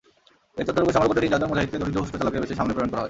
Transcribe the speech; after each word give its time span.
এই 0.59 0.65
তথ্যটুকু 0.67 0.93
সংগ্রহ 0.95 1.09
করতে 1.09 1.21
তিন-চারজন 1.23 1.49
মুজাহিদকে 1.51 1.79
দরিদ্র 1.81 2.03
উষ্ট্রচালকের 2.03 2.41
বেশে 2.43 2.57
সামনে 2.59 2.73
প্রেরণ 2.73 2.89
করা 2.89 2.97
হয়। 2.97 2.99